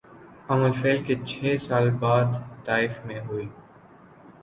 عام 0.49 0.63
الفیل 0.63 1.03
کے 1.07 1.15
چھ 1.27 1.55
سال 1.61 1.89
بعد 1.99 2.31
طائف 2.65 2.99
میں 3.05 3.19
ہوئی 3.27 3.47